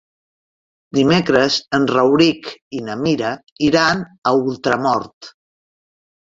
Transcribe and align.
Dimecres 0.97 1.57
en 1.77 1.85
Rauric 1.91 2.49
i 2.79 2.81
na 2.87 2.95
Mira 3.03 3.35
iran 3.69 4.03
a 4.31 4.33
Ultramort. 4.41 5.31